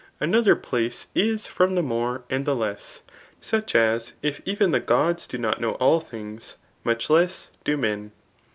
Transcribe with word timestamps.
Another 0.19 0.55
place 0.55 1.05
is 1.13 1.45
from 1.45 1.75
the 1.75 1.83
more 1.83 2.23
and 2.27 2.43
the 2.43 2.55
less; 2.55 3.03
such 3.39 3.73
a^, 3.73 4.11
if 4.23 4.41
even 4.45 4.71
the 4.71 4.79
gods 4.79 5.27
do 5.27 5.37
not 5.37 5.61
know 5.61 5.73
all 5.73 5.99
things, 5.99 6.55
much 6.83 7.07
less 7.07 7.51
do 7.63 7.77
men. 7.77 8.11